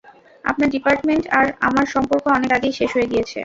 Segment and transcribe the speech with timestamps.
[0.45, 3.39] আপনার ডিপার্টমেন্ট আর আমার সম্পর্ক অনেক আগেই শেষ হয়ে গিয়েছে।